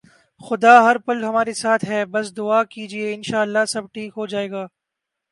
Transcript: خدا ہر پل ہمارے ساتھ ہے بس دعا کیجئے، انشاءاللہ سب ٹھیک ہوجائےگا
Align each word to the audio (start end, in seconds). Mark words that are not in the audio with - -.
خدا 0.41 0.73
ہر 0.83 0.97
پل 1.05 1.23
ہمارے 1.23 1.53
ساتھ 1.53 1.83
ہے 1.85 1.99
بس 2.13 2.35
دعا 2.37 2.63
کیجئے، 2.71 3.13
انشاءاللہ 3.13 3.65
سب 3.67 3.83
ٹھیک 3.93 4.11
ہوجائےگا 4.17 4.65